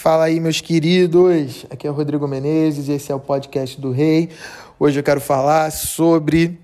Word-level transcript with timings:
Fala 0.00 0.24
aí, 0.24 0.40
meus 0.40 0.62
queridos. 0.62 1.66
Aqui 1.68 1.86
é 1.86 1.90
o 1.90 1.92
Rodrigo 1.92 2.26
Menezes 2.26 2.88
e 2.88 2.92
esse 2.92 3.12
é 3.12 3.14
o 3.14 3.20
podcast 3.20 3.78
do 3.78 3.90
Rei. 3.90 4.30
Hoje 4.78 4.98
eu 4.98 5.02
quero 5.02 5.20
falar 5.20 5.70
sobre 5.70 6.58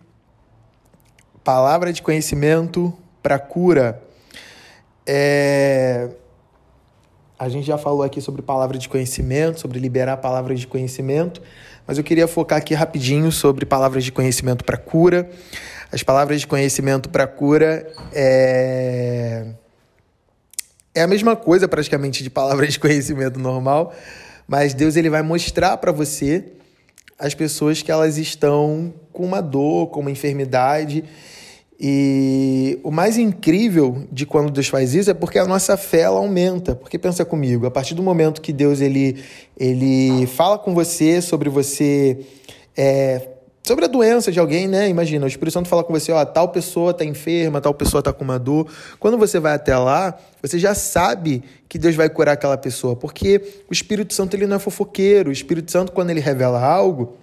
palavra 1.44 1.92
de 1.92 2.00
conhecimento 2.00 2.94
para 3.22 3.38
cura. 3.38 4.02
É... 5.07 6.08
A 7.38 7.50
gente 7.50 7.67
já 7.67 7.76
falou 7.76 8.04
aqui 8.04 8.22
sobre 8.22 8.41
palavra 8.41 8.79
de 8.79 8.88
conhecimento, 8.88 9.61
sobre 9.61 9.79
liberar 9.79 10.16
palavras 10.16 10.59
de 10.59 10.66
conhecimento, 10.66 11.43
mas 11.87 11.98
eu 11.98 12.05
queria 12.05 12.27
focar 12.27 12.57
aqui 12.57 12.73
rapidinho 12.73 13.30
sobre 13.30 13.66
palavras 13.66 14.03
de 14.03 14.12
conhecimento 14.12 14.64
para 14.64 14.79
cura. 14.79 15.29
As 15.93 16.03
palavras 16.03 16.41
de 16.41 16.46
conhecimento 16.46 17.11
para 17.11 17.27
cura 17.27 17.87
é 18.14 19.45
é 20.96 21.02
a 21.02 21.06
mesma 21.06 21.36
coisa 21.36 21.68
praticamente 21.68 22.22
de 22.22 22.30
palavras 22.30 22.72
de 22.72 22.80
conhecimento 22.80 23.38
normal, 23.38 23.94
mas 24.48 24.72
Deus 24.72 24.96
ele 24.96 25.11
vai 25.11 25.21
mostrar 25.21 25.76
para 25.76 25.93
você 25.93 26.43
as 27.18 27.34
pessoas 27.34 27.82
que 27.82 27.93
elas 27.93 28.16
estão 28.16 28.94
com 29.12 29.22
uma 29.22 29.43
dor, 29.43 29.88
com 29.88 30.00
uma 30.00 30.11
enfermidade. 30.11 31.04
E 31.79 32.79
o 32.83 32.91
mais 32.91 33.19
incrível 33.19 34.07
de 34.11 34.24
quando 34.24 34.51
Deus 34.51 34.69
faz 34.69 34.95
isso 34.95 35.11
é 35.11 35.15
porque 35.15 35.38
a 35.38 35.45
nossa 35.45 35.77
fé 35.77 36.01
ela 36.01 36.19
aumenta. 36.19 36.74
Porque 36.74 36.99
pensa 36.99 37.27
comigo, 37.27 37.66
a 37.66 37.71
partir 37.71 37.95
do 37.95 38.02
momento 38.02 38.41
que 38.41 38.52
Deus 38.52 38.80
ele, 38.80 39.23
ele 39.59 40.27
fala 40.27 40.59
com 40.59 40.74
você 40.74 41.21
sobre 41.21 41.51
você 41.51 42.21
é, 42.74 43.36
sobre 43.66 43.84
a 43.84 43.88
doença 43.88 44.30
de 44.30 44.38
alguém, 44.38 44.69
né? 44.69 44.88
Imagina, 44.88 45.25
o 45.25 45.29
Espírito 45.29 45.55
Santo 45.55 45.69
fala 45.69 45.83
com 45.83 45.93
você, 45.93 46.12
ó, 46.12 46.24
tal 46.24 46.51
pessoa 46.51 46.93
está 46.93 47.05
enferma, 47.05 47.61
tal 47.61 47.74
pessoa 47.74 47.98
está 47.98 48.12
com 48.12 48.23
uma 48.23 48.38
dor. 48.38 48.69
Quando 49.01 49.19
você 49.19 49.41
vai 49.41 49.55
até 49.55 49.77
lá, 49.77 50.16
você 50.41 50.57
já 50.57 50.73
sabe 50.73 51.43
que 51.69 51.77
Deus 51.77 51.97
vai 51.97 52.09
curar 52.09 52.33
aquela 52.33 52.57
pessoa, 52.57 52.95
porque 52.95 53.43
o 53.69 53.73
Espírito 53.73 54.15
Santo 54.15 54.34
ele 54.34 54.47
não 54.47 54.57
é 54.57 54.59
fofoqueiro. 54.60 55.30
O 55.30 55.33
Espírito 55.33 55.73
Santo, 55.73 55.91
quando 55.91 56.10
ele 56.10 56.21
revela 56.21 56.65
algo, 56.65 57.16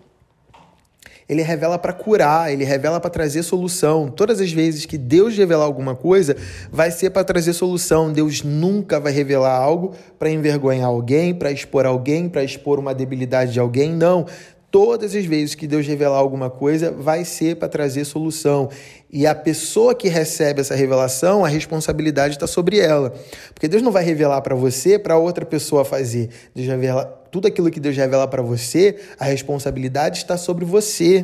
ele 1.28 1.42
revela 1.42 1.80
para 1.80 1.94
curar, 1.94 2.52
ele 2.52 2.66
revela 2.66 3.00
para 3.00 3.10
trazer 3.10 3.44
solução. 3.44 4.10
Todas 4.10 4.42
as 4.42 4.52
vezes 4.52 4.86
que 4.86 4.98
Deus 4.98 5.36
revelar 5.38 5.64
alguma 5.64 5.96
coisa, 5.96 6.36
vai 6.70 6.92
ser 6.92 7.12
para 7.12 7.24
trazer 7.24 7.54
solução. 7.54 8.12
Deus 8.12 8.44
nunca 8.44 9.00
vai 9.00 9.14
revelar 9.14 9.56
algo 9.56 9.96
para 10.20 10.30
envergonhar 10.30 10.88
alguém, 10.88 11.34
para 11.34 11.52
expor 11.52 11.86
alguém, 11.86 12.28
para 12.28 12.44
expor 12.44 12.80
uma 12.80 12.94
debilidade 12.94 13.54
de 13.54 13.60
alguém. 13.60 13.94
Não 13.94 14.26
todas 14.74 15.14
as 15.14 15.24
vezes 15.24 15.54
que 15.54 15.68
Deus 15.68 15.86
revelar 15.86 16.18
alguma 16.18 16.50
coisa, 16.50 16.90
vai 16.90 17.24
ser 17.24 17.58
para 17.58 17.70
trazer 17.70 18.06
solução. 18.06 18.72
E 19.08 19.28
a 19.28 19.36
pessoa 19.36 19.94
que 19.94 20.08
recebe 20.08 20.62
essa 20.62 20.74
revelação, 20.74 21.46
a 21.46 21.48
responsabilidade 21.48 22.34
está 22.34 22.48
sobre 22.48 22.80
ela. 22.80 23.14
Porque 23.54 23.68
Deus 23.68 23.84
não 23.84 23.92
vai 23.92 24.04
revelar 24.04 24.42
para 24.42 24.56
você 24.56 24.98
para 24.98 25.16
outra 25.16 25.46
pessoa 25.46 25.86
fazer. 25.86 26.32
Deus 26.56 26.68
revela, 26.68 27.06
tudo 27.32 27.48
aquilo 27.48 27.70
que 27.70 27.80
Deus 27.80 27.96
revela 27.96 28.28
para 28.28 28.42
você, 28.42 28.96
a 29.20 29.26
responsabilidade 29.26 30.18
está 30.18 30.38
sobre 30.38 30.66
você. 30.66 31.24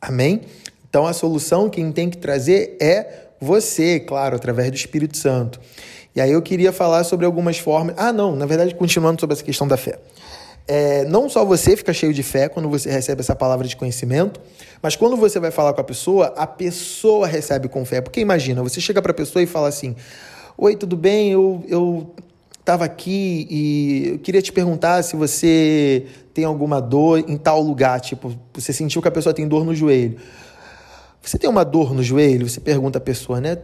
Amém? 0.00 0.40
Então 0.88 1.06
a 1.06 1.12
solução 1.12 1.68
quem 1.68 1.92
tem 1.92 2.08
que 2.08 2.16
trazer 2.16 2.78
é 2.80 3.26
você, 3.38 4.00
claro, 4.00 4.34
através 4.34 4.70
do 4.70 4.76
Espírito 4.76 5.18
Santo. 5.18 5.60
E 6.16 6.22
aí 6.22 6.32
eu 6.32 6.40
queria 6.40 6.72
falar 6.72 7.04
sobre 7.04 7.26
algumas 7.26 7.58
formas. 7.58 7.94
Ah, 7.98 8.14
não, 8.14 8.34
na 8.34 8.46
verdade, 8.46 8.74
continuando 8.74 9.20
sobre 9.20 9.34
essa 9.34 9.44
questão 9.44 9.68
da 9.68 9.76
fé. 9.76 9.98
É, 10.66 11.04
não 11.04 11.28
só 11.28 11.44
você 11.44 11.76
fica 11.76 11.92
cheio 11.92 12.14
de 12.14 12.22
fé 12.22 12.48
quando 12.48 12.70
você 12.70 12.90
recebe 12.90 13.20
essa 13.20 13.36
palavra 13.36 13.68
de 13.68 13.76
conhecimento, 13.76 14.40
mas 14.80 14.96
quando 14.96 15.16
você 15.16 15.38
vai 15.38 15.50
falar 15.50 15.74
com 15.74 15.80
a 15.80 15.84
pessoa, 15.84 16.32
a 16.36 16.46
pessoa 16.46 17.26
recebe 17.26 17.68
com 17.68 17.84
fé. 17.84 18.00
Porque 18.00 18.20
imagina, 18.20 18.62
você 18.62 18.80
chega 18.80 19.02
para 19.02 19.10
a 19.10 19.14
pessoa 19.14 19.42
e 19.42 19.46
fala 19.46 19.68
assim: 19.68 19.94
Oi, 20.56 20.74
tudo 20.74 20.96
bem? 20.96 21.32
Eu, 21.32 21.62
eu 21.68 22.14
estava 22.58 22.86
aqui 22.86 23.46
e 23.50 24.08
eu 24.12 24.18
queria 24.20 24.40
te 24.40 24.52
perguntar 24.52 25.02
se 25.02 25.16
você 25.16 26.06
tem 26.32 26.44
alguma 26.44 26.80
dor 26.80 27.22
em 27.28 27.36
tal 27.36 27.60
lugar. 27.60 28.00
Tipo, 28.00 28.34
você 28.54 28.72
sentiu 28.72 29.02
que 29.02 29.08
a 29.08 29.10
pessoa 29.10 29.34
tem 29.34 29.46
dor 29.46 29.66
no 29.66 29.74
joelho. 29.74 30.16
Você 31.20 31.38
tem 31.38 31.48
uma 31.48 31.64
dor 31.64 31.92
no 31.92 32.02
joelho? 32.02 32.48
Você 32.48 32.60
pergunta 32.60 32.98
a 32.98 33.00
pessoa, 33.00 33.40
né? 33.40 33.58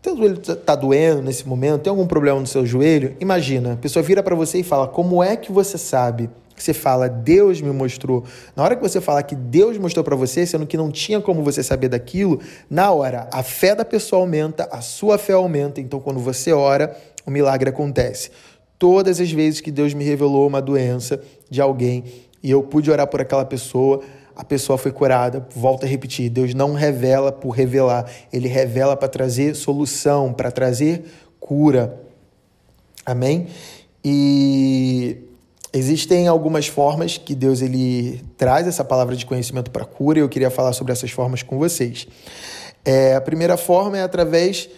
Teu 0.00 0.16
joelho 0.16 0.40
está 0.40 0.76
doendo 0.76 1.22
nesse 1.22 1.46
momento? 1.46 1.82
Tem 1.82 1.90
algum 1.90 2.06
problema 2.06 2.38
no 2.38 2.46
seu 2.46 2.64
joelho? 2.64 3.16
Imagina, 3.20 3.72
a 3.72 3.76
pessoa 3.76 4.02
vira 4.02 4.22
para 4.22 4.34
você 4.34 4.58
e 4.58 4.62
fala: 4.62 4.86
Como 4.86 5.22
é 5.22 5.36
que 5.36 5.50
você 5.50 5.76
sabe? 5.76 6.30
Você 6.56 6.74
fala, 6.74 7.08
Deus 7.08 7.60
me 7.60 7.70
mostrou. 7.70 8.24
Na 8.56 8.64
hora 8.64 8.74
que 8.74 8.82
você 8.82 9.00
falar 9.00 9.22
que 9.22 9.36
Deus 9.36 9.78
mostrou 9.78 10.04
para 10.04 10.16
você, 10.16 10.44
sendo 10.44 10.66
que 10.66 10.76
não 10.76 10.90
tinha 10.90 11.20
como 11.20 11.42
você 11.42 11.62
saber 11.62 11.88
daquilo, 11.88 12.40
na 12.68 12.90
hora 12.90 13.28
a 13.32 13.42
fé 13.42 13.74
da 13.74 13.84
pessoa 13.84 14.22
aumenta, 14.22 14.68
a 14.70 14.80
sua 14.80 15.18
fé 15.18 15.34
aumenta. 15.34 15.80
Então, 15.80 16.00
quando 16.00 16.18
você 16.18 16.52
ora, 16.52 16.96
o 17.24 17.30
milagre 17.30 17.70
acontece. 17.70 18.30
Todas 18.78 19.20
as 19.20 19.30
vezes 19.30 19.60
que 19.60 19.70
Deus 19.70 19.94
me 19.94 20.04
revelou 20.04 20.46
uma 20.46 20.60
doença 20.60 21.20
de 21.50 21.60
alguém 21.60 22.04
e 22.42 22.50
eu 22.50 22.62
pude 22.62 22.90
orar 22.90 23.06
por 23.06 23.20
aquela 23.20 23.44
pessoa, 23.44 24.00
a 24.38 24.44
pessoa 24.44 24.78
foi 24.78 24.92
curada. 24.92 25.44
Volto 25.54 25.84
a 25.84 25.88
repetir: 25.88 26.30
Deus 26.30 26.54
não 26.54 26.72
revela 26.72 27.32
por 27.32 27.50
revelar, 27.50 28.08
ele 28.32 28.46
revela 28.46 28.96
para 28.96 29.08
trazer 29.08 29.56
solução, 29.56 30.32
para 30.32 30.52
trazer 30.52 31.04
cura. 31.40 32.00
Amém? 33.04 33.48
E 34.04 35.18
existem 35.72 36.28
algumas 36.28 36.68
formas 36.68 37.18
que 37.18 37.34
Deus 37.34 37.60
ele 37.60 38.22
traz 38.36 38.68
essa 38.68 38.84
palavra 38.84 39.16
de 39.16 39.26
conhecimento 39.26 39.72
para 39.72 39.84
cura, 39.84 40.20
e 40.20 40.22
eu 40.22 40.28
queria 40.28 40.50
falar 40.50 40.72
sobre 40.72 40.92
essas 40.92 41.10
formas 41.10 41.42
com 41.42 41.58
vocês. 41.58 42.06
É, 42.84 43.16
a 43.16 43.20
primeira 43.20 43.56
forma 43.56 43.98
é 43.98 44.02
através 44.02 44.70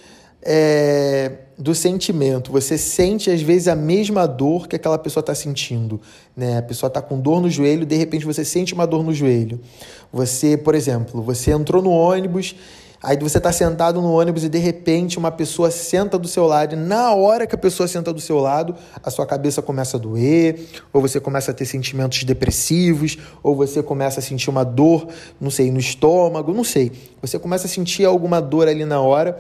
é, 0.43 1.33
do 1.59 1.75
sentimento. 1.75 2.51
Você 2.51 2.78
sente, 2.78 3.31
às 3.31 3.43
vezes, 3.43 3.69
a 3.69 3.77
mesma 3.77 4.27
dor 4.27 4.67
que 4.67 4.77
aquela 4.77 4.99
pessoa 4.99 5.21
está 5.21 5.34
sentindo. 5.34 6.01
Né? 6.37 6.59
A 6.59 6.62
pessoa 6.62 6.89
está 6.89 7.03
com 7.03 7.21
dor 7.21 7.41
no 7.41 7.51
joelho, 7.51 7.84
de 7.84 7.97
repente 7.97 8.25
você 8.25 8.45
sente 8.45 8.73
uma 8.73 8.87
dor 8.87 9.05
no 9.05 9.12
joelho. 9.12 9.61
Você, 10.12 10.56
por 10.56 10.75
exemplo, 10.75 11.23
você 11.23 11.53
entrou 11.53 11.83
no 11.83 11.91
ônibus, 11.91 12.56
aí 13.03 13.17
você 13.19 13.39
está 13.39 13.53
sentado 13.53 14.00
no 14.00 14.12
ônibus 14.12 14.45
e 14.45 14.49
de 14.49 14.59
repente 14.59 15.19
uma 15.19 15.31
pessoa 15.31 15.71
senta 15.71 16.19
do 16.19 16.27
seu 16.27 16.47
lado, 16.47 16.75
e 16.75 16.77
na 16.77 17.15
hora 17.15 17.47
que 17.47 17.55
a 17.55 17.59
pessoa 17.59 17.87
senta 17.87 18.12
do 18.12 18.21
seu 18.21 18.39
lado, 18.39 18.75
a 19.03 19.11
sua 19.11 19.27
cabeça 19.27 19.62
começa 19.62 19.97
a 19.97 20.00
doer, 20.00 20.67
ou 20.93 21.00
você 21.00 21.21
começa 21.21 21.50
a 21.50 21.55
ter 21.55 21.67
sentimentos 21.67 22.25
depressivos, 22.25 23.19
ou 23.43 23.55
você 23.55 23.83
começa 23.83 24.21
a 24.21 24.23
sentir 24.23 24.50
uma 24.50 24.65
dor, 24.65 25.06
não 25.41 25.50
sei, 25.50 25.71
no 25.71 25.79
estômago, 25.79 26.53
não 26.53 26.65
sei. 26.65 26.91
Você 27.21 27.39
começa 27.39 27.67
a 27.67 27.71
sentir 27.71 28.05
alguma 28.05 28.41
dor 28.41 28.67
ali 28.67 28.84
na 28.84 29.00
hora 29.00 29.39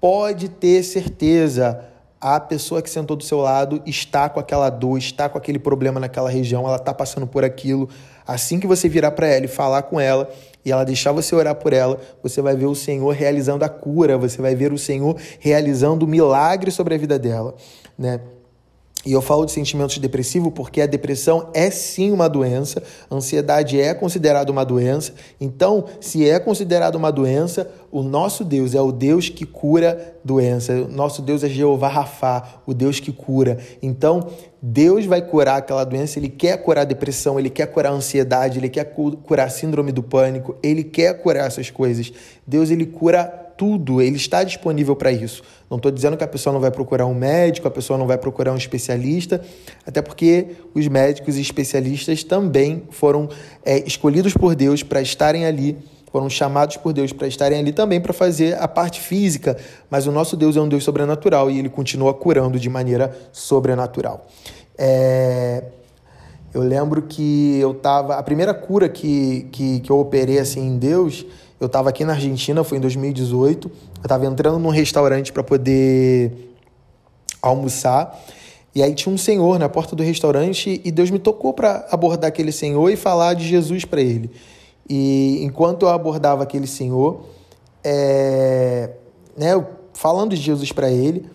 pode 0.00 0.48
ter 0.48 0.82
certeza, 0.82 1.84
a 2.20 2.38
pessoa 2.38 2.82
que 2.82 2.90
sentou 2.90 3.16
do 3.16 3.24
seu 3.24 3.38
lado 3.38 3.82
está 3.86 4.28
com 4.28 4.38
aquela 4.38 4.68
dor, 4.68 4.98
está 4.98 5.28
com 5.28 5.38
aquele 5.38 5.58
problema 5.58 5.98
naquela 5.98 6.28
região, 6.28 6.66
ela 6.66 6.76
está 6.76 6.92
passando 6.92 7.26
por 7.26 7.44
aquilo. 7.44 7.88
Assim 8.26 8.60
que 8.60 8.66
você 8.66 8.88
virar 8.88 9.12
para 9.12 9.26
ela 9.26 9.44
e 9.44 9.48
falar 9.48 9.82
com 9.82 9.98
ela 9.98 10.30
e 10.64 10.70
ela 10.70 10.84
deixar 10.84 11.12
você 11.12 11.34
orar 11.34 11.54
por 11.54 11.72
ela, 11.72 11.98
você 12.22 12.42
vai 12.42 12.54
ver 12.54 12.66
o 12.66 12.74
Senhor 12.74 13.10
realizando 13.10 13.64
a 13.64 13.68
cura, 13.68 14.18
você 14.18 14.40
vai 14.42 14.54
ver 14.54 14.72
o 14.72 14.78
Senhor 14.78 15.16
realizando 15.38 16.04
o 16.04 16.08
milagre 16.08 16.70
sobre 16.70 16.94
a 16.94 16.98
vida 16.98 17.18
dela, 17.18 17.54
né? 17.98 18.20
E 19.04 19.12
eu 19.12 19.22
falo 19.22 19.46
de 19.46 19.52
sentimentos 19.52 19.96
depressivos 19.96 20.52
porque 20.54 20.80
a 20.82 20.86
depressão 20.86 21.48
é 21.54 21.70
sim 21.70 22.10
uma 22.10 22.28
doença, 22.28 22.82
a 23.08 23.14
ansiedade 23.14 23.80
é 23.80 23.94
considerada 23.94 24.52
uma 24.52 24.62
doença. 24.62 25.14
Então, 25.40 25.86
se 26.00 26.28
é 26.28 26.38
considerada 26.38 26.98
uma 26.98 27.10
doença, 27.10 27.70
o 27.90 28.02
nosso 28.02 28.44
Deus 28.44 28.74
é 28.74 28.80
o 28.80 28.92
Deus 28.92 29.30
que 29.30 29.46
cura 29.46 30.16
doença. 30.22 30.74
O 30.74 30.88
nosso 30.88 31.22
Deus 31.22 31.42
é 31.42 31.48
Jeová 31.48 31.88
Rafá, 31.88 32.60
o 32.66 32.74
Deus 32.74 33.00
que 33.00 33.10
cura. 33.10 33.58
Então, 33.82 34.26
Deus 34.60 35.06
vai 35.06 35.22
curar 35.22 35.56
aquela 35.56 35.84
doença, 35.84 36.18
ele 36.18 36.28
quer 36.28 36.58
curar 36.58 36.82
a 36.82 36.84
depressão, 36.84 37.38
ele 37.38 37.48
quer 37.48 37.66
curar 37.68 37.92
a 37.92 37.96
ansiedade, 37.96 38.58
ele 38.58 38.68
quer 38.68 38.84
curar 39.24 39.46
a 39.46 39.50
síndrome 39.50 39.92
do 39.92 40.02
pânico, 40.02 40.56
ele 40.62 40.84
quer 40.84 41.14
curar 41.22 41.46
essas 41.46 41.70
coisas. 41.70 42.12
Deus 42.46 42.70
ele 42.70 42.84
cura 42.84 43.49
tudo, 43.60 44.00
ele 44.00 44.16
está 44.16 44.42
disponível 44.42 44.96
para 44.96 45.12
isso. 45.12 45.42
Não 45.68 45.76
estou 45.76 45.92
dizendo 45.92 46.16
que 46.16 46.24
a 46.24 46.26
pessoa 46.26 46.50
não 46.50 46.60
vai 46.62 46.70
procurar 46.70 47.04
um 47.04 47.12
médico, 47.12 47.68
a 47.68 47.70
pessoa 47.70 47.98
não 47.98 48.06
vai 48.06 48.16
procurar 48.16 48.52
um 48.52 48.56
especialista, 48.56 49.38
até 49.86 50.00
porque 50.00 50.56
os 50.74 50.88
médicos 50.88 51.36
e 51.36 51.42
especialistas 51.42 52.24
também 52.24 52.84
foram 52.88 53.28
é, 53.62 53.86
escolhidos 53.86 54.32
por 54.32 54.54
Deus 54.54 54.82
para 54.82 55.02
estarem 55.02 55.44
ali, 55.44 55.76
foram 56.10 56.30
chamados 56.30 56.78
por 56.78 56.94
Deus 56.94 57.12
para 57.12 57.28
estarem 57.28 57.58
ali 57.58 57.70
também 57.70 58.00
para 58.00 58.14
fazer 58.14 58.56
a 58.56 58.66
parte 58.66 58.98
física, 58.98 59.58
mas 59.90 60.06
o 60.06 60.10
nosso 60.10 60.38
Deus 60.38 60.56
é 60.56 60.60
um 60.62 60.68
Deus 60.68 60.82
sobrenatural 60.82 61.50
e 61.50 61.58
ele 61.58 61.68
continua 61.68 62.14
curando 62.14 62.58
de 62.58 62.70
maneira 62.70 63.14
sobrenatural. 63.30 64.26
É... 64.78 65.64
Eu 66.54 66.62
lembro 66.62 67.02
que 67.02 67.58
eu 67.60 67.72
estava. 67.72 68.14
A 68.16 68.22
primeira 68.22 68.54
cura 68.54 68.88
que, 68.88 69.46
que, 69.52 69.80
que 69.80 69.92
eu 69.92 70.00
operei 70.00 70.38
assim 70.38 70.66
em 70.66 70.78
Deus 70.78 71.26
eu 71.60 71.66
estava 71.66 71.90
aqui 71.90 72.04
na 72.04 72.14
Argentina, 72.14 72.64
foi 72.64 72.78
em 72.78 72.80
2018. 72.80 73.68
Eu 73.68 74.02
estava 74.02 74.24
entrando 74.24 74.58
num 74.58 74.70
restaurante 74.70 75.30
para 75.30 75.42
poder 75.42 76.56
almoçar. 77.42 78.18
E 78.74 78.82
aí 78.82 78.94
tinha 78.94 79.14
um 79.14 79.18
senhor 79.18 79.58
na 79.58 79.68
porta 79.68 79.94
do 79.94 80.02
restaurante 80.02 80.80
e 80.82 80.90
Deus 80.90 81.10
me 81.10 81.18
tocou 81.18 81.52
para 81.52 81.86
abordar 81.90 82.28
aquele 82.28 82.50
senhor 82.50 82.88
e 82.90 82.96
falar 82.96 83.34
de 83.34 83.46
Jesus 83.46 83.84
para 83.84 84.00
ele. 84.00 84.30
E 84.88 85.40
enquanto 85.42 85.82
eu 85.82 85.88
abordava 85.90 86.42
aquele 86.42 86.66
senhor, 86.66 87.26
é, 87.84 88.90
né, 89.36 89.50
falando 89.92 90.30
de 90.30 90.40
Jesus 90.40 90.72
para 90.72 90.90
ele, 90.90 91.26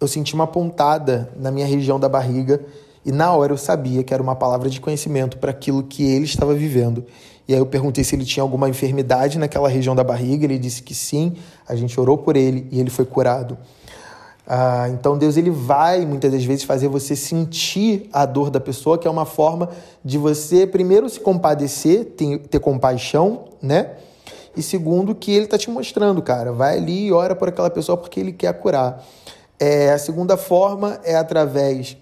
eu 0.00 0.06
senti 0.06 0.34
uma 0.34 0.46
pontada 0.46 1.32
na 1.36 1.50
minha 1.50 1.66
região 1.66 1.98
da 1.98 2.08
barriga 2.08 2.60
e 3.06 3.12
na 3.12 3.32
hora 3.32 3.52
eu 3.52 3.56
sabia 3.56 4.02
que 4.02 4.12
era 4.12 4.22
uma 4.22 4.36
palavra 4.36 4.68
de 4.68 4.80
conhecimento 4.80 5.38
para 5.38 5.50
aquilo 5.50 5.82
que 5.82 6.02
ele 6.02 6.24
estava 6.24 6.52
vivendo. 6.52 7.06
E 7.50 7.52
aí 7.52 7.58
eu 7.58 7.66
perguntei 7.66 8.04
se 8.04 8.14
ele 8.14 8.24
tinha 8.24 8.44
alguma 8.44 8.68
enfermidade 8.68 9.36
naquela 9.36 9.68
região 9.68 9.92
da 9.96 10.04
barriga, 10.04 10.44
ele 10.44 10.56
disse 10.56 10.84
que 10.84 10.94
sim. 10.94 11.34
A 11.68 11.74
gente 11.74 11.98
orou 11.98 12.16
por 12.16 12.36
ele 12.36 12.68
e 12.70 12.78
ele 12.78 12.90
foi 12.90 13.04
curado. 13.04 13.58
Ah, 14.46 14.88
então 14.90 15.18
Deus 15.18 15.36
ele 15.36 15.50
vai 15.50 16.06
muitas 16.06 16.30
das 16.30 16.44
vezes 16.44 16.62
fazer 16.62 16.86
você 16.86 17.16
sentir 17.16 18.08
a 18.12 18.24
dor 18.24 18.50
da 18.50 18.60
pessoa, 18.60 18.96
que 18.96 19.08
é 19.08 19.10
uma 19.10 19.24
forma 19.24 19.68
de 20.04 20.16
você 20.16 20.64
primeiro 20.64 21.08
se 21.08 21.18
compadecer, 21.18 22.04
ter, 22.16 22.38
ter 22.38 22.60
compaixão, 22.60 23.46
né? 23.60 23.96
E 24.56 24.62
segundo 24.62 25.12
que 25.12 25.32
ele 25.32 25.46
está 25.46 25.58
te 25.58 25.68
mostrando, 25.70 26.22
cara, 26.22 26.52
vai 26.52 26.76
ali 26.76 27.06
e 27.06 27.12
ora 27.12 27.34
por 27.34 27.48
aquela 27.48 27.68
pessoa 27.68 27.98
porque 27.98 28.20
ele 28.20 28.32
quer 28.32 28.52
curar. 28.60 29.04
É, 29.58 29.90
a 29.90 29.98
segunda 29.98 30.36
forma 30.36 31.00
é 31.02 31.16
através 31.16 31.96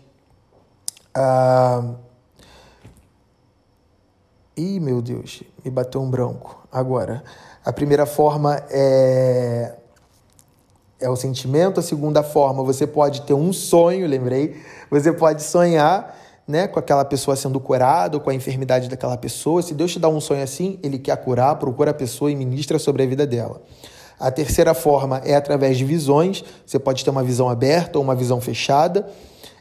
ah... 1.15 1.95
Ih, 4.59 4.81
meu 4.81 5.01
Deus, 5.01 5.45
me 5.65 5.71
bateu 5.71 6.03
um 6.03 6.11
branco. 6.11 6.67
Agora, 6.71 7.23
a 7.65 7.73
primeira 7.73 8.05
forma 8.05 8.61
é 8.71 9.75
é 11.01 11.09
o 11.09 11.17
sentimento. 11.17 11.79
A 11.79 11.83
segunda 11.83 12.23
forma, 12.25 12.63
você 12.65 12.87
pode 12.87 13.23
ter 13.23 13.35
um 13.35 13.53
sonho, 13.53 14.07
lembrei. 14.07 14.61
Você 14.91 15.13
pode 15.13 15.45
sonhar 15.45 16.17
né, 16.47 16.67
com 16.67 16.79
aquela 16.79 17.05
pessoa 17.05 17.37
sendo 17.37 17.61
curada, 17.61 18.19
com 18.19 18.31
a 18.31 18.35
enfermidade 18.35 18.89
daquela 18.89 19.17
pessoa. 19.17 19.63
Se 19.63 19.75
Deus 19.75 19.93
te 19.93 19.99
dá 19.99 20.09
um 20.09 20.21
sonho 20.21 20.43
assim, 20.43 20.79
Ele 20.83 20.99
quer 20.99 21.17
curar, 21.19 21.55
procura 21.57 21.93
a 21.93 21.95
pessoa 21.95 22.31
e 22.31 22.35
ministra 22.35 22.79
sobre 22.79 23.03
a 23.03 23.07
vida 23.07 23.27
dela. 23.27 23.63
A 24.19 24.31
terceira 24.33 24.75
forma 24.75 25.19
é 25.25 25.37
através 25.37 25.79
de 25.79 25.85
visões. 25.85 26.43
Você 26.67 26.79
pode 26.79 27.05
ter 27.05 27.11
uma 27.11 27.23
visão 27.23 27.49
aberta 27.49 27.99
ou 27.99 28.03
uma 28.03 28.17
visão 28.17 28.41
fechada 28.41 29.07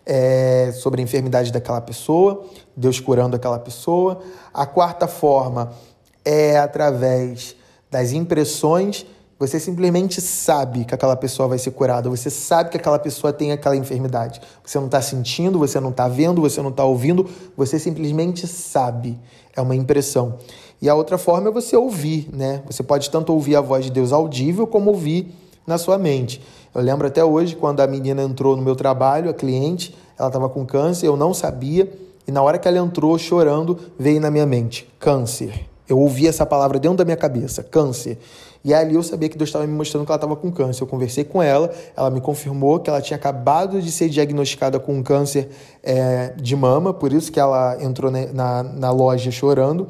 é, 0.07 0.71
sobre 0.73 1.01
a 1.01 1.03
enfermidade 1.03 1.51
daquela 1.51 1.81
pessoa, 1.81 2.45
Deus 2.77 3.00
curando 3.00 3.35
aquela 3.35 3.59
pessoa. 3.59 4.21
A 4.53 4.65
quarta 4.65 5.07
forma 5.07 5.74
é 6.24 6.57
através 6.57 7.56
das 7.89 8.12
impressões 8.13 9.06
você 9.39 9.59
simplesmente 9.59 10.19
sabe 10.19 10.83
que 10.83 10.95
aquela 10.95 11.15
pessoa 11.15 11.47
vai 11.47 11.59
ser 11.59 11.69
curada, 11.69 12.09
você 12.09 12.27
sabe 12.27 12.71
que 12.71 12.77
aquela 12.77 12.97
pessoa 12.97 13.31
tem 13.31 13.51
aquela 13.51 13.75
enfermidade. 13.75 14.41
Você 14.65 14.79
não 14.79 14.88
está 14.88 15.00
sentindo, 15.00 15.59
você 15.59 15.79
não 15.79 15.91
está 15.91 16.07
vendo, 16.07 16.41
você 16.41 16.59
não 16.59 16.71
está 16.71 16.83
ouvindo, 16.83 17.29
você 17.56 17.77
simplesmente 17.77 18.47
sabe. 18.47 19.18
É 19.56 19.62
uma 19.62 19.75
impressão. 19.75 20.39
E 20.81 20.89
a 20.89 20.95
outra 20.95 21.19
forma 21.19 21.50
é 21.50 21.51
você 21.51 21.77
ouvir, 21.77 22.27
né? 22.33 22.63
Você 22.65 22.81
pode 22.81 23.12
tanto 23.12 23.31
ouvir 23.31 23.56
a 23.56 23.62
voz 23.62 23.85
de 23.85 23.91
Deus 23.91 24.12
audível 24.12 24.65
como 24.65 24.89
ouvir 24.89 25.31
na 25.68 25.77
sua 25.77 26.00
mente. 26.00 26.41
Eu 26.73 26.81
lembro 26.81 27.06
até 27.06 27.23
hoje 27.23 27.56
quando 27.56 27.80
a 27.81 27.88
menina 27.88 28.23
entrou 28.23 28.56
no 28.56 28.63
meu 28.63 28.75
trabalho, 28.75 29.30
a 29.30 29.33
cliente, 29.35 29.95
ela 30.18 30.30
estava 30.30 30.50
com 30.50 30.65
câncer, 30.65 31.06
eu 31.06 31.15
não 31.15 31.31
sabia, 31.31 31.91
e 32.27 32.31
na 32.31 32.41
hora 32.41 32.57
que 32.57 32.68
ela 32.68 32.77
entrou 32.77 33.18
chorando, 33.18 33.77
veio 33.97 34.19
na 34.19 34.29
minha 34.29 34.45
mente: 34.45 34.88
câncer. 35.00 35.68
Eu 35.88 35.97
ouvi 35.97 36.27
essa 36.27 36.45
palavra 36.45 36.77
dentro 36.77 36.97
da 36.97 37.06
minha 37.06 37.15
cabeça, 37.15 37.63
câncer. 37.63 38.18
E 38.63 38.74
ali 38.74 38.95
eu 38.95 39.03
sabia 39.03 39.29
que 39.29 39.38
Deus 39.38 39.47
estava 39.47 39.65
me 39.65 39.71
mostrando 39.71 40.06
que 40.06 40.12
ela 40.12 40.18
estava 40.18 40.35
com 40.35 40.51
câncer. 40.51 40.83
Eu 40.83 40.88
conversei 40.88 41.24
com 41.24 41.41
ela, 41.41 41.71
ela 41.95 42.09
me 42.09 42.19
confirmou 42.19 42.79
que 42.79 42.89
ela 42.89 43.00
tinha 43.00 43.15
acabado 43.15 43.81
de 43.81 43.89
ser 43.89 44.09
diagnosticada 44.09 44.77
com 44.77 45.01
câncer 45.01 45.50
é, 45.81 46.33
de 46.35 46.53
mama, 46.53 46.94
por 46.94 47.13
isso 47.13 47.31
que 47.31 47.39
ela 47.39 47.81
entrou 47.81 48.12
na, 48.12 48.63
na 48.63 48.91
loja 48.91 49.31
chorando. 49.31 49.88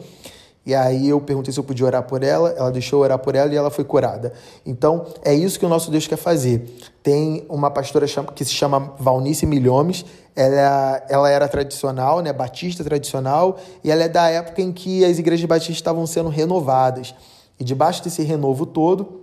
E 0.67 0.75
aí 0.75 1.07
eu 1.07 1.21
perguntei 1.21 1.53
se 1.53 1.57
eu 1.57 1.63
podia 1.63 1.85
orar 1.85 2.03
por 2.03 2.21
ela, 2.21 2.49
ela 2.49 2.69
deixou 2.69 2.99
orar 2.99 3.17
por 3.17 3.33
ela 3.35 3.53
e 3.53 3.55
ela 3.55 3.69
foi 3.69 3.85
curada. 3.85 4.33
Então, 4.65 5.05
é 5.23 5.33
isso 5.33 5.57
que 5.57 5.65
o 5.65 5.69
nosso 5.69 5.89
Deus 5.89 6.05
quer 6.07 6.17
fazer. 6.17 6.69
Tem 7.01 7.45
uma 7.47 7.71
pastora 7.71 8.05
que 8.35 8.43
se 8.43 8.51
chama 8.51 8.93
Valnice 8.99 9.45
Milhomes, 9.45 10.03
ela, 10.35 11.05
ela 11.07 11.29
era 11.29 11.47
tradicional, 11.47 12.19
né, 12.19 12.33
batista 12.33 12.83
tradicional, 12.83 13.57
e 13.81 13.89
ela 13.89 14.03
é 14.03 14.09
da 14.09 14.29
época 14.29 14.61
em 14.61 14.73
que 14.73 15.05
as 15.05 15.17
igrejas 15.17 15.45
batistas 15.45 15.77
estavam 15.77 16.05
sendo 16.05 16.27
renovadas. 16.27 17.15
E 17.57 17.63
debaixo 17.63 18.03
desse 18.03 18.21
renovo 18.23 18.65
todo, 18.65 19.21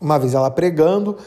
uma 0.00 0.18
vez 0.18 0.32
ela 0.32 0.50
pregando, 0.50 1.18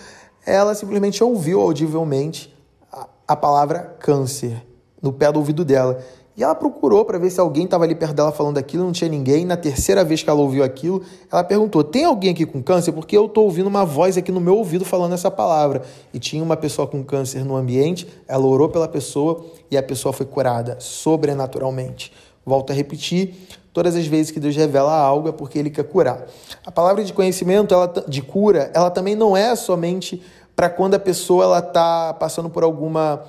ela 0.44 0.74
simplesmente 0.74 1.24
ouviu 1.24 1.62
audivelmente 1.62 2.52
a, 2.92 3.08
a 3.28 3.36
palavra 3.36 3.96
câncer 4.00 4.66
no 5.00 5.14
pé 5.14 5.32
do 5.32 5.38
ouvido 5.38 5.64
dela. 5.64 6.04
E 6.38 6.44
ela 6.44 6.54
procurou 6.54 7.06
para 7.06 7.18
ver 7.18 7.30
se 7.30 7.40
alguém 7.40 7.64
estava 7.64 7.86
ali 7.86 7.96
perto 7.96 8.14
dela 8.14 8.32
falando 8.32 8.58
aquilo, 8.58 8.84
não 8.84 8.92
tinha 8.92 9.10
ninguém. 9.10 9.46
Na 9.46 9.56
terceira 9.56 10.04
vez 10.04 10.22
que 10.22 10.30
ela 10.30 10.42
ouviu 10.42 10.64
aquilo, 10.66 11.02
ela 11.32 11.44
perguntou: 11.44 11.82
Tem 11.82 12.04
alguém 12.04 12.32
aqui 12.32 12.46
com 12.46 12.62
câncer? 12.62 12.92
Porque 12.92 13.16
eu 13.16 13.28
estou 13.28 13.46
ouvindo 13.46 13.68
uma 13.68 13.86
voz 13.86 14.18
aqui 14.18 14.34
no 14.34 14.42
meu 14.42 14.58
ouvido 14.58 14.84
falando 14.84 15.14
essa 15.14 15.32
palavra. 15.32 15.84
E 16.14 16.20
tinha 16.20 16.44
uma 16.44 16.58
pessoa 16.58 16.88
com 16.88 17.02
câncer 17.04 17.46
no 17.46 17.56
ambiente, 17.56 18.06
ela 18.28 18.46
orou 18.46 18.68
pela 18.68 18.88
pessoa 18.88 19.46
e 19.72 19.78
a 19.78 19.84
pessoa 19.84 20.12
foi 20.12 20.26
curada 20.26 20.76
sobrenaturalmente. 20.80 22.12
Volto 22.46 22.72
a 22.72 22.74
repetir: 22.74 23.34
todas 23.72 23.96
as 23.96 24.06
vezes 24.06 24.30
que 24.30 24.40
Deus 24.40 24.58
revela 24.58 24.94
algo 24.94 25.30
é 25.30 25.32
porque 25.32 25.58
Ele 25.58 25.70
quer 25.70 25.86
curar. 25.86 26.28
A 26.66 26.72
palavra 26.72 27.02
de 27.02 27.14
conhecimento, 27.14 27.74
ela, 27.74 27.94
de 28.10 28.22
cura, 28.22 28.70
ela 28.74 28.92
também 28.92 29.16
não 29.16 29.38
é 29.38 29.56
somente 29.56 30.22
para 30.54 30.70
quando 30.70 30.96
a 30.96 31.00
pessoa 31.00 31.60
está 31.60 32.14
passando 32.14 32.50
por 32.50 32.64
alguma 32.64 33.24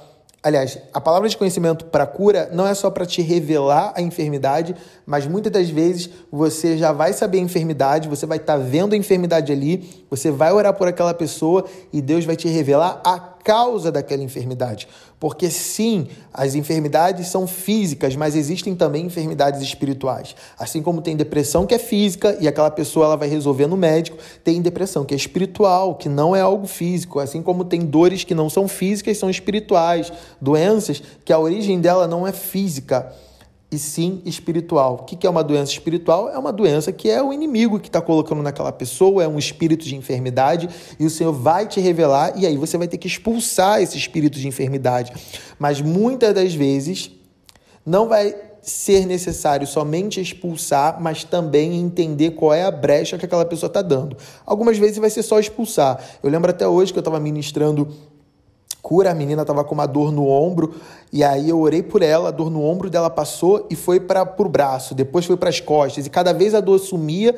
Aliás, 0.47 0.79
a 0.95 1.01
palavra 1.01 1.29
de 1.29 1.37
conhecimento 1.37 1.87
para 1.87 2.07
cura 2.07 2.49
não 2.53 2.69
é 2.69 2.73
só 2.73 2.89
para 2.89 3.05
te 3.05 3.21
revelar 3.21 3.93
a 3.97 4.01
enfermidade, 4.01 4.77
mas 5.05 5.27
muitas 5.27 5.51
das 5.51 5.69
vezes 5.69 6.09
você 6.31 6.79
já 6.79 6.93
vai 6.93 7.13
saber 7.13 7.39
a 7.39 7.41
enfermidade, 7.41 8.09
você 8.09 8.27
vai 8.27 8.39
estar 8.39 8.57
tá 8.57 8.59
vendo 8.61 8.93
a 8.93 8.97
enfermidade 8.97 9.51
ali, 9.51 10.07
você 10.09 10.31
vai 10.31 10.53
orar 10.53 10.73
por 10.73 10.87
aquela 10.87 11.13
pessoa 11.13 11.65
e 11.93 12.01
Deus 12.01 12.25
vai 12.25 12.37
te 12.37 12.47
revelar 12.47 13.01
a 13.05 13.19
causa 13.47 13.93
daquela 13.93 14.25
enfermidade. 14.25 14.89
Porque 15.21 15.49
sim, 15.49 16.09
as 16.35 16.57
enfermidades 16.57 17.29
são 17.29 17.47
físicas, 17.47 18.17
mas 18.17 18.35
existem 18.35 18.75
também 18.75 19.07
enfermidades 19.07 19.63
espirituais. 19.63 20.35
Assim 20.59 20.83
como 20.83 21.01
tem 21.01 21.17
depressão 21.17 21.65
que 21.65 21.73
é 21.73 21.79
física 21.79 22.37
e 22.41 22.49
aquela 22.49 22.73
pessoa 22.73 23.07
ela 23.07 23.17
vai 23.17 23.29
resolver 23.29 23.69
no 23.69 23.77
médico, 23.77 24.19
tem 24.43 24.61
depressão 24.61 25.05
que 25.05 25.15
é 25.15 25.17
espiritual, 25.17 25.95
que 25.95 26.09
não 26.09 26.35
é 26.35 26.41
algo 26.41 26.67
físico. 26.67 27.21
Assim 27.21 27.41
como 27.41 27.65
tem 27.65 27.83
dores 27.83 28.25
que 28.25 28.35
não 28.35 28.51
são 28.51 28.67
físicas, 28.67 29.17
são 29.17 29.31
espirituais, 29.31 30.13
doenças 30.41 31.01
que 31.25 31.33
a 31.33 31.39
origem 31.39 31.81
dela 31.81 32.09
não 32.09 32.27
é 32.27 32.33
física 32.33 33.15
e 33.77 33.79
sim 33.79 34.23
espiritual. 34.25 34.95
O 34.95 35.05
que 35.05 35.27
é 35.27 35.31
uma 35.31 35.45
doença 35.45 35.71
espiritual? 35.71 36.29
É 36.29 36.39
uma 36.39 36.53
doença 36.53 36.91
que 36.91 37.09
é 37.09 37.23
o 37.23 37.33
inimigo 37.33 37.79
que 37.79 37.89
está 37.89 38.01
colocando 38.01 38.43
naquela 38.43 38.73
pessoa, 38.73 39.23
é 39.23 39.29
um 39.29 39.39
espírito 39.39 39.85
de 39.85 39.95
enfermidade, 39.95 40.69
e 40.99 41.05
o 41.05 41.11
Senhor 41.11 41.33
vai 41.33 41.67
te 41.69 41.79
revelar, 41.79 42.33
e 42.37 42.47
aí 42.47 42.57
você 42.57 42.77
vai 42.77 42.89
ter 42.89 42.99
que 42.99 43.07
expulsar 43.07 43.81
esse 43.81 43.97
espírito 43.97 44.39
de 44.39 44.49
enfermidade. 44.49 45.13
Mas 45.59 45.81
muitas 45.81 46.35
das 46.35 46.55
vezes 46.55 47.11
não 47.85 48.09
vai 48.09 48.35
ser 48.63 49.07
necessário 49.07 49.67
somente 49.67 50.21
expulsar, 50.21 51.01
mas 51.01 51.23
também 51.23 51.79
entender 51.79 52.33
qual 52.33 52.53
é 52.53 52.65
a 52.65 52.71
brecha 52.71 53.17
que 53.17 53.25
aquela 53.25 53.45
pessoa 53.45 53.69
está 53.69 53.81
dando. 53.81 54.17
Algumas 54.45 54.77
vezes 54.77 54.99
vai 54.99 55.09
ser 55.09 55.23
só 55.23 55.39
expulsar. 55.39 56.03
Eu 56.21 56.29
lembro 56.29 56.51
até 56.51 56.67
hoje 56.67 56.93
que 56.93 56.99
eu 56.99 57.03
estava 57.03 57.21
ministrando 57.21 57.89
cura, 58.87 59.11
a 59.11 59.15
menina 59.15 59.43
estava 59.43 59.65
com 59.65 59.75
uma 59.75 59.85
dor 59.85 60.13
no 60.13 60.29
ombro, 60.29 60.77
e 61.13 61.25
aí 61.25 61.51
eu 61.51 61.59
orei 61.59 61.83
por 61.83 62.03
ela, 62.03 62.29
a 62.29 62.31
dor 62.31 62.49
no 62.49 62.63
ombro 62.63 62.89
dela 62.89 63.11
passou 63.11 63.67
e 63.69 63.75
foi 63.75 63.99
para 63.99 64.23
o 64.39 64.49
braço, 64.49 64.95
depois 64.95 65.27
foi 65.27 65.37
para 65.37 65.49
as 65.49 65.59
costas, 65.59 66.07
e 66.07 66.11
cada 66.11 66.33
vez 66.33 66.55
a 66.55 66.61
dor 66.61 66.79
sumia, 66.79 67.35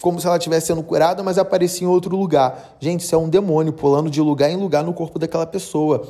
como 0.00 0.20
se 0.20 0.28
ela 0.28 0.36
estivesse 0.36 0.68
sendo 0.68 0.80
curada, 0.80 1.20
mas 1.20 1.38
aparecia 1.38 1.88
em 1.88 1.90
outro 1.90 2.16
lugar. 2.16 2.76
Gente, 2.78 3.00
isso 3.00 3.16
é 3.16 3.18
um 3.18 3.28
demônio 3.28 3.72
pulando 3.72 4.08
de 4.08 4.20
lugar 4.20 4.48
em 4.48 4.56
lugar 4.56 4.84
no 4.84 4.94
corpo 4.94 5.18
daquela 5.18 5.44
pessoa 5.44 6.06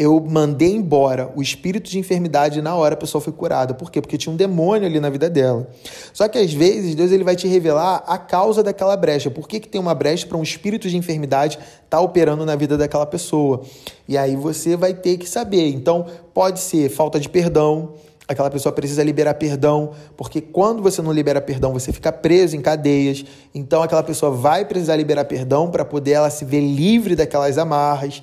eu 0.00 0.18
mandei 0.18 0.72
embora 0.72 1.30
o 1.36 1.42
espírito 1.42 1.90
de 1.90 1.98
enfermidade 1.98 2.62
na 2.62 2.74
hora 2.74 2.94
a 2.94 2.96
pessoa 2.96 3.20
foi 3.20 3.34
curada. 3.34 3.74
Por 3.74 3.90
quê? 3.90 4.00
Porque 4.00 4.16
tinha 4.16 4.32
um 4.32 4.36
demônio 4.36 4.86
ali 4.86 4.98
na 4.98 5.10
vida 5.10 5.28
dela. 5.28 5.68
Só 6.14 6.26
que 6.26 6.38
às 6.38 6.54
vezes 6.54 6.94
Deus 6.94 7.12
ele 7.12 7.22
vai 7.22 7.36
te 7.36 7.46
revelar 7.46 8.02
a 8.06 8.16
causa 8.16 8.62
daquela 8.62 8.96
brecha. 8.96 9.30
Por 9.30 9.46
que, 9.46 9.60
que 9.60 9.68
tem 9.68 9.78
uma 9.78 9.94
brecha 9.94 10.26
para 10.26 10.38
um 10.38 10.42
espírito 10.42 10.88
de 10.88 10.96
enfermidade 10.96 11.58
estar 11.58 11.98
tá 11.98 12.00
operando 12.00 12.46
na 12.46 12.56
vida 12.56 12.78
daquela 12.78 13.04
pessoa? 13.04 13.60
E 14.08 14.16
aí 14.16 14.36
você 14.36 14.74
vai 14.74 14.94
ter 14.94 15.18
que 15.18 15.28
saber. 15.28 15.68
Então, 15.68 16.06
pode 16.32 16.60
ser 16.60 16.88
falta 16.88 17.20
de 17.20 17.28
perdão, 17.28 17.92
aquela 18.26 18.48
pessoa 18.48 18.72
precisa 18.72 19.04
liberar 19.04 19.34
perdão, 19.34 19.90
porque 20.16 20.40
quando 20.40 20.82
você 20.82 21.02
não 21.02 21.12
libera 21.12 21.42
perdão, 21.42 21.74
você 21.74 21.92
fica 21.92 22.10
preso 22.10 22.56
em 22.56 22.62
cadeias. 22.62 23.22
Então 23.54 23.82
aquela 23.82 24.02
pessoa 24.02 24.32
vai 24.32 24.64
precisar 24.64 24.96
liberar 24.96 25.26
perdão 25.26 25.70
para 25.70 25.84
poder 25.84 26.12
ela 26.12 26.30
se 26.30 26.46
ver 26.46 26.62
livre 26.62 27.14
daquelas 27.14 27.58
amarras. 27.58 28.22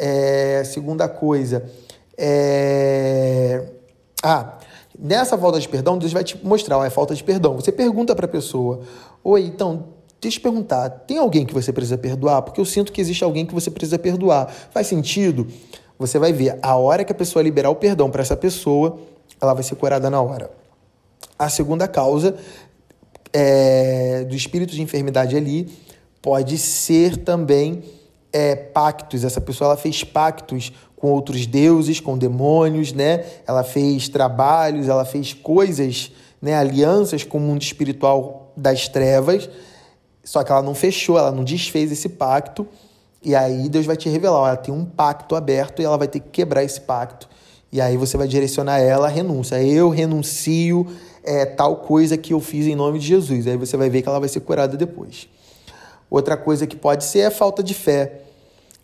É, 0.00 0.62
segunda 0.64 1.08
coisa, 1.08 1.64
é... 2.16 3.64
ah, 4.22 4.56
nessa 4.96 5.36
falta 5.36 5.58
de 5.58 5.68
perdão, 5.68 5.98
Deus 5.98 6.12
vai 6.12 6.22
te 6.22 6.38
mostrar, 6.46 6.78
ó, 6.78 6.84
é 6.84 6.90
falta 6.90 7.16
de 7.16 7.24
perdão. 7.24 7.56
Você 7.56 7.72
pergunta 7.72 8.14
para 8.14 8.26
a 8.26 8.28
pessoa, 8.28 8.82
oi, 9.24 9.42
então, 9.42 9.86
deixa 10.20 10.36
eu 10.36 10.40
te 10.40 10.42
perguntar, 10.42 10.88
tem 10.88 11.18
alguém 11.18 11.44
que 11.44 11.52
você 11.52 11.72
precisa 11.72 11.98
perdoar? 11.98 12.42
Porque 12.42 12.60
eu 12.60 12.64
sinto 12.64 12.92
que 12.92 13.00
existe 13.00 13.24
alguém 13.24 13.44
que 13.44 13.52
você 13.52 13.72
precisa 13.72 13.98
perdoar. 13.98 14.48
Faz 14.70 14.86
sentido? 14.86 15.48
Você 15.98 16.16
vai 16.16 16.32
ver, 16.32 16.56
a 16.62 16.76
hora 16.76 17.04
que 17.04 17.10
a 17.10 17.14
pessoa 17.14 17.42
liberar 17.42 17.70
o 17.70 17.74
perdão 17.74 18.08
para 18.08 18.22
essa 18.22 18.36
pessoa, 18.36 19.00
ela 19.40 19.52
vai 19.52 19.64
ser 19.64 19.74
curada 19.74 20.08
na 20.08 20.22
hora. 20.22 20.48
A 21.36 21.48
segunda 21.48 21.88
causa 21.88 22.36
é, 23.32 24.24
do 24.24 24.36
espírito 24.36 24.72
de 24.72 24.80
enfermidade 24.80 25.36
ali 25.36 25.68
pode 26.22 26.56
ser 26.56 27.16
também 27.16 27.82
é, 28.32 28.54
pactos, 28.54 29.24
essa 29.24 29.40
pessoa 29.40 29.68
ela 29.68 29.76
fez 29.76 30.04
pactos 30.04 30.72
com 30.96 31.10
outros 31.10 31.46
deuses, 31.46 32.00
com 32.00 32.18
demônios, 32.18 32.92
né? 32.92 33.24
Ela 33.46 33.62
fez 33.62 34.08
trabalhos, 34.08 34.88
ela 34.88 35.04
fez 35.04 35.32
coisas, 35.32 36.10
né? 36.42 36.54
alianças 36.54 37.24
com 37.24 37.38
o 37.38 37.40
mundo 37.40 37.62
espiritual 37.62 38.52
das 38.56 38.88
trevas, 38.88 39.48
só 40.24 40.42
que 40.42 40.50
ela 40.50 40.62
não 40.62 40.74
fechou, 40.74 41.16
ela 41.16 41.30
não 41.30 41.44
desfez 41.44 41.92
esse 41.92 42.08
pacto. 42.08 42.66
E 43.22 43.34
aí 43.34 43.68
Deus 43.68 43.86
vai 43.86 43.96
te 43.96 44.08
revelar, 44.08 44.48
ela 44.48 44.56
tem 44.56 44.74
um 44.74 44.84
pacto 44.84 45.34
aberto 45.34 45.80
e 45.80 45.84
ela 45.84 45.96
vai 45.96 46.08
ter 46.08 46.20
que 46.20 46.28
quebrar 46.28 46.62
esse 46.64 46.80
pacto. 46.80 47.28
E 47.70 47.80
aí 47.80 47.96
você 47.96 48.16
vai 48.16 48.26
direcionar 48.26 48.78
ela 48.78 49.06
a 49.06 49.10
renúncia. 49.10 49.62
Eu 49.62 49.88
renuncio 49.88 50.86
é, 51.22 51.44
tal 51.44 51.76
coisa 51.76 52.16
que 52.16 52.32
eu 52.32 52.40
fiz 52.40 52.66
em 52.66 52.74
nome 52.74 52.98
de 52.98 53.06
Jesus. 53.06 53.46
Aí 53.46 53.56
você 53.56 53.76
vai 53.76 53.90
ver 53.90 54.02
que 54.02 54.08
ela 54.08 54.20
vai 54.20 54.28
ser 54.28 54.40
curada 54.40 54.76
depois. 54.76 55.28
Outra 56.10 56.36
coisa 56.36 56.66
que 56.66 56.76
pode 56.76 57.04
ser 57.04 57.20
é 57.20 57.30
falta 57.30 57.62
de 57.62 57.74
fé. 57.74 58.22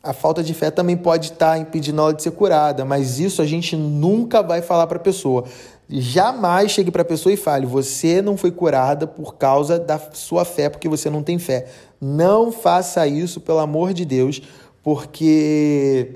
A 0.03 0.13
falta 0.13 0.43
de 0.43 0.53
fé 0.53 0.71
também 0.71 0.97
pode 0.97 1.33
estar 1.33 1.59
impedindo 1.59 2.01
ela 2.01 2.13
de 2.13 2.23
ser 2.23 2.33
curada, 2.33 2.85
mas 2.85 3.19
isso 3.19 3.41
a 3.41 3.47
gente 3.47 3.75
nunca 3.75 4.43
vai 4.43 4.61
falar 4.61 4.87
para 4.87 4.99
a 4.99 5.01
pessoa. 5.01 5.45
Jamais 5.89 6.71
chegue 6.71 6.91
para 6.91 7.03
a 7.03 7.07
pessoa 7.07 7.33
e 7.33 7.37
fale: 7.37 7.65
você 7.65 8.21
não 8.21 8.37
foi 8.37 8.51
curada 8.51 9.07
por 9.07 9.37
causa 9.37 9.79
da 9.79 9.99
sua 10.13 10.45
fé, 10.45 10.69
porque 10.69 10.89
você 10.89 11.09
não 11.09 11.23
tem 11.23 11.39
fé. 11.39 11.67
Não 12.01 12.53
faça 12.53 13.07
isso, 13.07 13.41
pelo 13.41 13.61
amor 13.61 13.95
de 13.95 14.05
Deus, 14.05 14.43
porque 14.83 16.15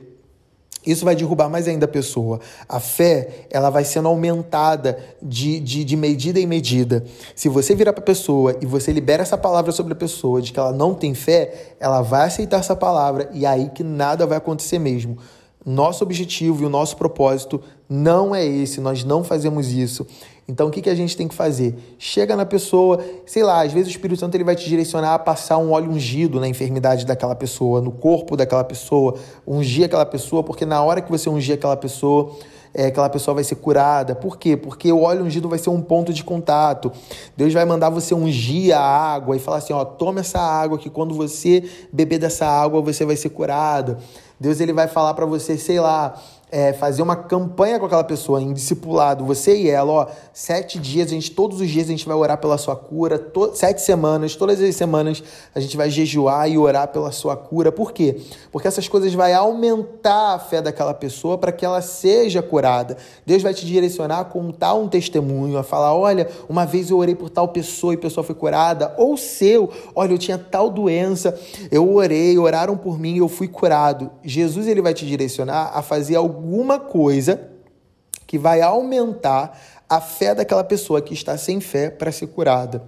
isso 0.90 1.04
vai 1.04 1.14
derrubar 1.14 1.48
mais 1.48 1.68
ainda 1.68 1.84
a 1.84 1.88
pessoa. 1.88 2.40
A 2.68 2.80
fé, 2.80 3.46
ela 3.50 3.70
vai 3.70 3.84
sendo 3.84 4.08
aumentada 4.08 4.98
de, 5.20 5.60
de, 5.60 5.84
de 5.84 5.96
medida 5.96 6.40
em 6.40 6.46
medida. 6.46 7.04
Se 7.34 7.48
você 7.48 7.74
virar 7.74 7.92
para 7.92 8.02
a 8.02 8.06
pessoa 8.06 8.56
e 8.60 8.66
você 8.66 8.92
libera 8.92 9.22
essa 9.22 9.36
palavra 9.36 9.72
sobre 9.72 9.92
a 9.92 9.96
pessoa 9.96 10.40
de 10.40 10.52
que 10.52 10.58
ela 10.58 10.72
não 10.72 10.94
tem 10.94 11.14
fé, 11.14 11.74
ela 11.78 12.00
vai 12.00 12.26
aceitar 12.26 12.60
essa 12.60 12.74
palavra 12.74 13.28
e 13.32 13.44
é 13.44 13.48
aí 13.48 13.70
que 13.70 13.82
nada 13.82 14.26
vai 14.26 14.38
acontecer 14.38 14.78
mesmo. 14.78 15.18
Nosso 15.64 16.04
objetivo 16.04 16.62
e 16.62 16.66
o 16.66 16.70
nosso 16.70 16.96
propósito 16.96 17.60
não 17.88 18.34
é 18.34 18.44
esse, 18.46 18.80
nós 18.80 19.04
não 19.04 19.24
fazemos 19.24 19.68
isso. 19.68 20.06
Então, 20.46 20.68
o 20.68 20.70
que, 20.70 20.80
que 20.80 20.88
a 20.88 20.94
gente 20.94 21.14
tem 21.14 21.28
que 21.28 21.34
fazer? 21.34 21.76
Chega 21.98 22.34
na 22.34 22.46
pessoa, 22.46 23.04
sei 23.26 23.42
lá, 23.42 23.62
às 23.62 23.70
vezes 23.70 23.88
o 23.88 23.90
Espírito 23.90 24.18
Santo 24.18 24.34
ele 24.34 24.44
vai 24.44 24.56
te 24.56 24.66
direcionar 24.66 25.14
a 25.14 25.18
passar 25.18 25.58
um 25.58 25.72
óleo 25.72 25.90
ungido 25.90 26.40
na 26.40 26.48
enfermidade 26.48 27.04
daquela 27.04 27.34
pessoa, 27.34 27.82
no 27.82 27.92
corpo 27.92 28.34
daquela 28.34 28.64
pessoa, 28.64 29.16
ungir 29.46 29.84
aquela 29.84 30.06
pessoa, 30.06 30.42
porque 30.42 30.64
na 30.64 30.82
hora 30.82 31.02
que 31.02 31.10
você 31.10 31.28
ungir 31.28 31.54
aquela 31.54 31.76
pessoa, 31.76 32.34
é, 32.72 32.86
aquela 32.86 33.08
pessoa 33.08 33.34
vai 33.34 33.44
ser 33.44 33.56
curada. 33.56 34.14
Por 34.14 34.38
quê? 34.38 34.56
Porque 34.56 34.90
o 34.90 35.02
óleo 35.02 35.24
ungido 35.24 35.48
vai 35.48 35.58
ser 35.58 35.70
um 35.70 35.82
ponto 35.82 36.12
de 36.12 36.24
contato. 36.24 36.90
Deus 37.36 37.52
vai 37.52 37.64
mandar 37.64 37.90
você 37.90 38.14
ungir 38.14 38.74
a 38.74 38.80
água 38.80 39.36
e 39.36 39.38
falar 39.38 39.58
assim: 39.58 39.72
ó, 39.72 39.84
toma 39.84 40.20
essa 40.20 40.38
água 40.38 40.78
que 40.78 40.88
quando 40.88 41.14
você 41.14 41.68
beber 41.92 42.18
dessa 42.18 42.46
água 42.46 42.80
você 42.80 43.04
vai 43.04 43.16
ser 43.16 43.30
curado. 43.30 43.98
Deus 44.40 44.60
ele 44.60 44.72
vai 44.72 44.86
falar 44.86 45.14
para 45.14 45.26
você, 45.26 45.56
sei 45.56 45.80
lá, 45.80 46.14
é, 46.50 46.72
fazer 46.72 47.02
uma 47.02 47.16
campanha 47.16 47.78
com 47.78 47.86
aquela 47.86 48.04
pessoa 48.04 48.40
em 48.40 48.52
discipulado, 48.52 49.24
você 49.24 49.56
e 49.56 49.68
ela, 49.68 49.92
ó, 49.92 50.06
sete 50.32 50.78
dias, 50.78 51.08
a 51.08 51.10
gente, 51.10 51.30
todos 51.30 51.60
os 51.60 51.68
dias 51.68 51.86
a 51.86 51.90
gente 51.90 52.06
vai 52.06 52.16
orar 52.16 52.38
pela 52.38 52.56
sua 52.56 52.74
cura, 52.74 53.18
to, 53.18 53.52
sete 53.54 53.82
semanas, 53.82 54.34
todas 54.34 54.60
as 54.60 54.74
semanas 54.74 55.22
a 55.54 55.60
gente 55.60 55.76
vai 55.76 55.90
jejuar 55.90 56.50
e 56.50 56.56
orar 56.56 56.88
pela 56.88 57.12
sua 57.12 57.36
cura. 57.36 57.70
Por 57.70 57.92
quê? 57.92 58.20
Porque 58.50 58.66
essas 58.66 58.88
coisas 58.88 59.12
vai 59.12 59.34
aumentar 59.34 60.34
a 60.34 60.38
fé 60.38 60.62
daquela 60.62 60.94
pessoa 60.94 61.36
para 61.36 61.52
que 61.52 61.64
ela 61.64 61.82
seja 61.82 62.42
curada. 62.42 62.96
Deus 63.26 63.42
vai 63.42 63.52
te 63.52 63.66
direcionar 63.66 64.20
a 64.20 64.24
contar 64.24 64.74
um 64.74 64.88
testemunho, 64.88 65.58
a 65.58 65.62
falar, 65.62 65.94
olha, 65.94 66.28
uma 66.48 66.64
vez 66.64 66.90
eu 66.90 66.98
orei 66.98 67.14
por 67.14 67.28
tal 67.28 67.48
pessoa 67.48 67.92
e 67.92 67.96
a 67.96 68.00
pessoa 68.00 68.24
foi 68.24 68.34
curada, 68.34 68.94
ou 68.96 69.16
seu, 69.16 69.70
olha, 69.94 70.12
eu 70.12 70.18
tinha 70.18 70.38
tal 70.38 70.70
doença, 70.70 71.38
eu 71.70 71.94
orei, 71.94 72.38
oraram 72.38 72.76
por 72.76 72.98
mim 72.98 73.14
e 73.16 73.18
eu 73.18 73.28
fui 73.28 73.48
curado. 73.48 74.10
Jesus 74.24 74.66
ele 74.66 74.80
vai 74.80 74.94
te 74.94 75.06
direcionar 75.06 75.72
a 75.74 75.82
fazer 75.82 76.16
algo 76.16 76.37
alguma 76.38 76.78
coisa 76.78 77.50
que 78.26 78.38
vai 78.38 78.60
aumentar 78.60 79.58
a 79.88 80.00
fé 80.00 80.34
daquela 80.34 80.62
pessoa 80.62 81.02
que 81.02 81.12
está 81.12 81.36
sem 81.36 81.60
fé 81.60 81.90
para 81.90 82.12
ser 82.12 82.28
curada. 82.28 82.82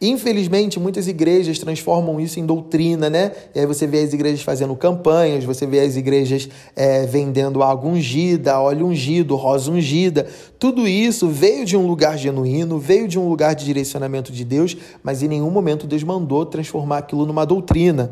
Infelizmente, 0.00 0.78
muitas 0.78 1.08
igrejas 1.08 1.58
transformam 1.58 2.20
isso 2.20 2.38
em 2.38 2.44
doutrina, 2.44 3.08
né? 3.08 3.32
E 3.54 3.60
aí 3.60 3.64
você 3.64 3.86
vê 3.86 4.00
as 4.00 4.12
igrejas 4.12 4.42
fazendo 4.42 4.76
campanhas, 4.76 5.44
você 5.44 5.66
vê 5.66 5.80
as 5.80 5.96
igrejas 5.96 6.46
é, 6.76 7.06
vendendo 7.06 7.62
água 7.62 7.88
ungida, 7.88 8.60
óleo 8.60 8.86
ungido, 8.86 9.34
rosa 9.34 9.70
ungida. 9.70 10.26
Tudo 10.58 10.86
isso 10.86 11.28
veio 11.28 11.64
de 11.64 11.74
um 11.74 11.86
lugar 11.86 12.18
genuíno, 12.18 12.78
veio 12.78 13.08
de 13.08 13.18
um 13.18 13.28
lugar 13.28 13.54
de 13.54 13.64
direcionamento 13.64 14.30
de 14.30 14.44
Deus, 14.44 14.76
mas 15.02 15.22
em 15.22 15.28
nenhum 15.28 15.50
momento 15.50 15.86
Deus 15.86 16.02
mandou 16.02 16.44
transformar 16.44 16.98
aquilo 16.98 17.24
numa 17.24 17.46
doutrina. 17.46 18.10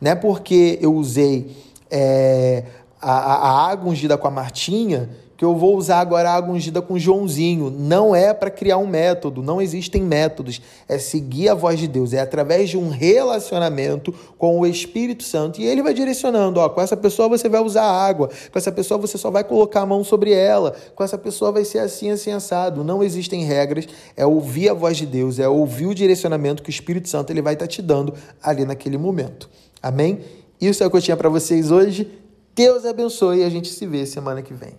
Não 0.00 0.12
é 0.12 0.14
porque 0.14 0.78
eu 0.80 0.94
usei 0.94 1.50
é, 1.90 2.64
a, 3.00 3.12
a, 3.12 3.70
água 3.70 3.90
ungida 3.90 4.16
com 4.16 4.26
a 4.26 4.30
Martinha, 4.30 5.08
que 5.36 5.44
eu 5.44 5.54
vou 5.54 5.76
usar 5.76 6.00
agora 6.00 6.30
a 6.30 6.34
água 6.34 6.54
ungida 6.54 6.80
com 6.80 6.94
o 6.94 6.98
Joãozinho. 6.98 7.70
Não 7.70 8.16
é 8.16 8.32
para 8.32 8.50
criar 8.50 8.78
um 8.78 8.86
método, 8.86 9.42
não 9.42 9.60
existem 9.60 10.02
métodos. 10.02 10.62
É 10.88 10.98
seguir 10.98 11.50
a 11.50 11.54
voz 11.54 11.78
de 11.78 11.86
Deus, 11.86 12.14
é 12.14 12.20
através 12.20 12.70
de 12.70 12.78
um 12.78 12.88
relacionamento 12.88 14.14
com 14.38 14.58
o 14.58 14.66
Espírito 14.66 15.22
Santo. 15.22 15.60
E 15.60 15.66
ele 15.66 15.82
vai 15.82 15.92
direcionando: 15.92 16.58
ó, 16.58 16.68
com 16.68 16.80
essa 16.80 16.96
pessoa 16.96 17.28
você 17.28 17.48
vai 17.48 17.60
usar 17.60 17.84
água, 17.84 18.30
com 18.50 18.58
essa 18.58 18.72
pessoa 18.72 18.98
você 18.98 19.18
só 19.18 19.30
vai 19.30 19.44
colocar 19.44 19.82
a 19.82 19.86
mão 19.86 20.02
sobre 20.02 20.32
ela, 20.32 20.74
com 20.94 21.04
essa 21.04 21.18
pessoa 21.18 21.52
vai 21.52 21.64
ser 21.64 21.80
assim, 21.80 22.10
assim, 22.10 22.32
assado. 22.32 22.82
Não 22.82 23.02
existem 23.02 23.44
regras, 23.44 23.86
é 24.16 24.24
ouvir 24.24 24.70
a 24.70 24.74
voz 24.74 24.96
de 24.96 25.04
Deus, 25.04 25.38
é 25.38 25.48
ouvir 25.48 25.86
o 25.86 25.94
direcionamento 25.94 26.62
que 26.62 26.70
o 26.70 26.72
Espírito 26.72 27.08
Santo 27.08 27.30
ele 27.30 27.42
vai 27.42 27.52
estar 27.52 27.66
tá 27.66 27.70
te 27.70 27.82
dando 27.82 28.14
ali 28.42 28.64
naquele 28.64 28.96
momento. 28.96 29.50
Amém? 29.82 30.20
Isso 30.58 30.82
é 30.82 30.86
o 30.86 30.90
que 30.90 30.96
eu 30.96 31.02
tinha 31.02 31.16
para 31.16 31.28
vocês 31.28 31.70
hoje. 31.70 32.10
Deus 32.56 32.86
abençoe 32.86 33.40
e 33.40 33.44
a 33.44 33.50
gente 33.50 33.68
se 33.68 33.86
vê 33.86 34.06
semana 34.06 34.40
que 34.40 34.54
vem. 34.54 34.72